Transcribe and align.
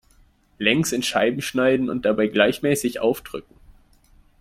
Längs 0.57 0.93
in 0.93 1.03
Scheiben 1.03 1.43
schneiden 1.43 1.87
und 1.91 2.05
dabei 2.05 2.25
gleichmäßig 2.25 2.99
aufdrücken. 3.01 3.53